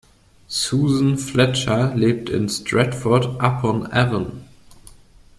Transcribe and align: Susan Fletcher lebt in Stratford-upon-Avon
Susan 0.47 1.15
Fletcher 1.19 1.93
lebt 1.95 2.31
in 2.31 2.49
Stratford-upon-Avon 2.49 4.45